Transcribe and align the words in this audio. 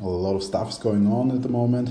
a 0.00 0.06
lot 0.06 0.34
of 0.34 0.42
stuff 0.42 0.70
is 0.70 0.78
going 0.78 1.06
on 1.06 1.30
at 1.30 1.42
the 1.42 1.48
moment. 1.48 1.90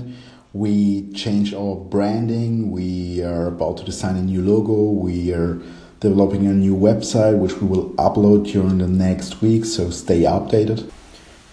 We 0.52 1.10
changed 1.12 1.54
our 1.54 1.76
branding. 1.76 2.70
We 2.70 3.22
are 3.22 3.48
about 3.48 3.78
to 3.78 3.84
design 3.84 4.16
a 4.16 4.22
new 4.22 4.42
logo. 4.42 4.90
We 4.90 5.32
are 5.32 5.60
developing 6.00 6.46
a 6.46 6.52
new 6.52 6.74
website, 6.74 7.38
which 7.38 7.54
we 7.60 7.66
will 7.66 7.90
upload 7.94 8.50
during 8.50 8.78
the 8.78 8.86
next 8.86 9.42
week. 9.42 9.64
So 9.64 9.90
stay 9.90 10.22
updated. 10.22 10.90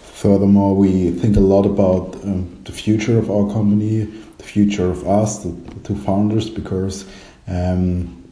Furthermore, 0.00 0.74
we 0.74 1.10
think 1.10 1.36
a 1.36 1.40
lot 1.40 1.66
about 1.66 2.14
um, 2.24 2.62
the 2.64 2.72
future 2.72 3.18
of 3.18 3.30
our 3.30 3.52
company, 3.52 4.04
the 4.38 4.44
future 4.44 4.90
of 4.90 5.06
us, 5.06 5.42
the, 5.42 5.50
the 5.50 5.80
two 5.80 5.96
founders, 5.96 6.48
because 6.48 7.04
um, 7.46 8.22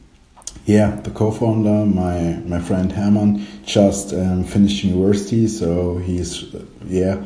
yeah, 0.64 0.94
the 1.00 1.10
co-founder, 1.10 1.84
my 1.86 2.34
my 2.46 2.60
friend 2.60 2.92
Herman, 2.92 3.46
just 3.66 4.14
um, 4.14 4.44
finished 4.44 4.84
university, 4.84 5.48
so 5.48 5.98
he's 5.98 6.54
yeah 6.86 7.22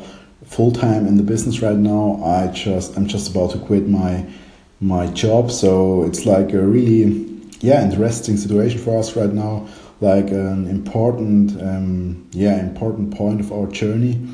full 0.47 0.71
time 0.71 1.05
in 1.05 1.17
the 1.17 1.23
business 1.23 1.61
right 1.61 1.77
now. 1.77 2.21
I 2.23 2.47
just 2.47 2.97
I'm 2.97 3.07
just 3.07 3.29
about 3.29 3.51
to 3.51 3.59
quit 3.59 3.87
my 3.87 4.25
my 4.79 5.07
job, 5.07 5.51
so 5.51 6.03
it's 6.03 6.25
like 6.25 6.53
a 6.53 6.61
really 6.61 7.25
yeah 7.59 7.83
interesting 7.83 8.37
situation 8.37 8.79
for 8.79 8.97
us 8.97 9.15
right 9.15 9.31
now. 9.31 9.67
Like 9.99 10.29
an 10.29 10.67
important 10.67 11.61
um, 11.61 12.27
yeah 12.31 12.59
important 12.59 13.15
point 13.15 13.39
of 13.41 13.51
our 13.51 13.67
journey, 13.67 14.27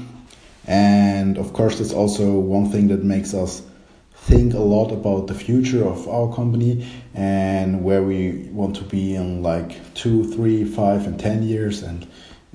and 0.68 1.38
of 1.38 1.54
course 1.54 1.80
that's 1.80 1.94
also 1.94 2.40
one 2.40 2.70
thing 2.70 2.90
that 2.90 3.04
makes 3.04 3.34
us 3.34 3.64
think 4.14 4.54
a 4.54 4.60
lot 4.60 4.92
about 4.92 5.28
the 5.28 5.34
future 5.34 5.86
of 5.86 6.08
our 6.08 6.34
company 6.34 6.88
and 7.14 7.84
where 7.84 8.02
we 8.02 8.48
want 8.54 8.74
to 8.78 8.84
be 8.84 9.16
in 9.16 9.44
like 9.44 9.94
two, 9.94 10.24
three, 10.32 10.64
five, 10.64 11.06
and 11.06 11.20
ten 11.20 11.44
years, 11.44 11.84
and 11.84 12.08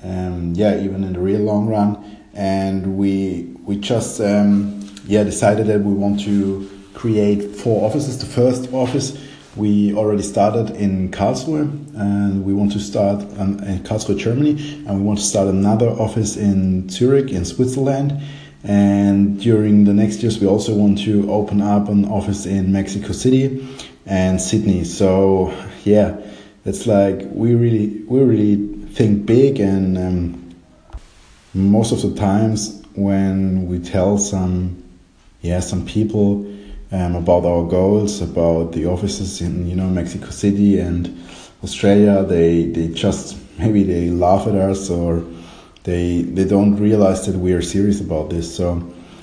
um, 0.02 0.54
yeah, 0.54 0.80
even 0.80 1.04
in 1.04 1.12
the 1.12 1.18
real 1.18 1.40
long 1.40 1.66
run. 1.66 2.18
And 2.38 2.96
we 2.96 3.54
we 3.64 3.76
just 3.76 4.20
um, 4.20 4.80
yeah 5.06 5.24
decided 5.24 5.66
that 5.66 5.80
we 5.80 5.92
want 5.92 6.20
to 6.20 6.70
create 6.94 7.56
four 7.56 7.84
offices. 7.84 8.18
The 8.18 8.26
first 8.26 8.72
office 8.72 9.18
we 9.56 9.92
already 9.94 10.22
started 10.22 10.76
in 10.76 11.10
Karlsruhe, 11.10 11.68
and 11.96 12.44
we 12.44 12.54
want 12.54 12.72
to 12.72 12.78
start 12.78 13.22
um, 13.38 13.58
in 13.64 13.80
Karlsruhe, 13.80 14.16
Germany, 14.16 14.52
and 14.86 14.98
we 14.98 15.02
want 15.02 15.18
to 15.18 15.24
start 15.24 15.48
another 15.48 15.88
office 15.88 16.36
in 16.36 16.88
Zurich, 16.88 17.30
in 17.30 17.44
Switzerland 17.44 18.22
and 18.64 19.40
during 19.40 19.84
the 19.84 19.94
next 19.94 20.22
years, 20.22 20.40
we 20.40 20.46
also 20.46 20.74
want 20.74 20.98
to 21.04 21.30
open 21.30 21.62
up 21.62 21.88
an 21.88 22.04
office 22.06 22.44
in 22.44 22.72
Mexico 22.72 23.12
City 23.12 23.66
and 24.04 24.40
Sydney. 24.40 24.84
So 24.84 25.54
yeah, 25.84 26.16
it's 26.64 26.86
like 26.86 27.20
we 27.30 27.54
really 27.54 28.02
we 28.06 28.20
really 28.20 28.56
think 28.88 29.26
big, 29.26 29.60
and 29.60 29.96
um, 29.96 30.47
most 31.54 31.92
of 31.92 32.02
the 32.02 32.18
times 32.18 32.82
when 32.94 33.66
we 33.66 33.78
tell 33.78 34.18
some 34.18 34.82
yeah 35.40 35.60
some 35.60 35.86
people 35.86 36.44
um, 36.90 37.14
about 37.16 37.44
our 37.44 37.64
goals, 37.64 38.22
about 38.22 38.72
the 38.72 38.86
offices 38.86 39.40
in 39.40 39.68
you 39.68 39.76
know 39.76 39.88
Mexico 39.88 40.30
City 40.30 40.78
and 40.78 41.08
Australia, 41.62 42.24
they 42.24 42.64
they 42.64 42.88
just 42.88 43.36
maybe 43.58 43.82
they 43.82 44.10
laugh 44.10 44.46
at 44.46 44.54
us 44.54 44.90
or 44.90 45.24
they 45.84 46.22
they 46.22 46.44
don't 46.44 46.76
realize 46.76 47.26
that 47.26 47.36
we 47.36 47.52
are 47.52 47.62
serious 47.62 48.00
about 48.00 48.30
this. 48.30 48.54
So 48.54 48.82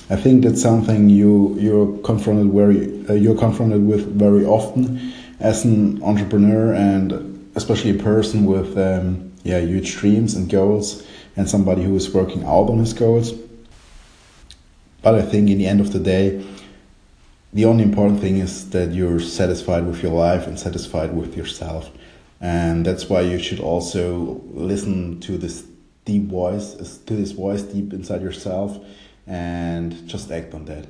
I 0.10 0.16
think 0.16 0.44
that's 0.44 0.62
something 0.62 1.10
you 1.10 1.56
you're 1.60 1.98
confronted 2.00 2.52
very 2.54 3.08
uh, 3.10 3.14
you're 3.14 3.38
confronted 3.38 3.86
with 3.86 4.06
very 4.16 4.46
often 4.46 5.14
as 5.40 5.66
an 5.66 6.02
entrepreneur 6.04 6.74
and 6.74 7.50
especially 7.56 7.92
a 7.92 8.04
person 8.04 8.46
with 8.46 8.78
um, 8.78 9.25
yeah 9.46 9.60
huge 9.60 9.96
dreams 9.96 10.34
and 10.34 10.50
goals 10.50 11.08
and 11.38 11.50
somebody 11.50 11.84
who 11.84 11.96
is 11.96 12.14
working 12.14 12.44
out 12.44 12.70
on 12.70 12.80
his 12.80 12.94
goals. 12.94 13.32
But 15.02 15.16
I 15.16 15.22
think 15.22 15.50
in 15.50 15.60
the 15.60 15.68
end 15.68 15.80
of 15.80 15.94
the 15.94 16.00
day, 16.00 16.44
the 17.54 17.66
only 17.66 17.84
important 17.84 18.20
thing 18.20 18.38
is 18.38 18.72
that 18.72 18.92
you're 18.92 19.20
satisfied 19.20 19.86
with 19.86 20.02
your 20.02 20.12
life 20.12 20.48
and 20.48 20.60
satisfied 20.60 21.16
with 21.16 21.38
yourself. 21.38 21.92
And 22.42 22.86
that's 22.86 23.08
why 23.08 23.22
you 23.22 23.40
should 23.40 23.60
also 23.60 24.42
listen 24.52 25.20
to 25.22 25.38
this 25.38 25.64
deep 26.06 26.24
voice, 26.24 26.74
to 27.06 27.16
this 27.16 27.32
voice 27.32 27.62
deep 27.62 27.94
inside 27.94 28.22
yourself, 28.22 28.78
and 29.28 30.08
just 30.08 30.32
act 30.32 30.54
on 30.54 30.66
that. 30.66 30.88